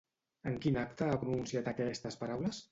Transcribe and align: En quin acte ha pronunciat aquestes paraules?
En 0.51 0.55
quin 0.63 0.79
acte 0.85 1.11
ha 1.11 1.21
pronunciat 1.25 1.71
aquestes 1.75 2.21
paraules? 2.25 2.67